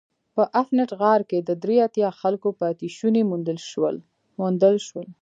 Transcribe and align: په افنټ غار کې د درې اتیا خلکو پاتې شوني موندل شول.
په 0.35 0.43
افنټ 0.61 0.89
غار 1.01 1.21
کې 1.29 1.39
د 1.41 1.51
درې 1.63 1.77
اتیا 1.87 2.09
خلکو 2.21 2.49
پاتې 2.61 2.85
شوني 2.97 3.23
موندل 3.29 4.69
شول. 4.89 5.05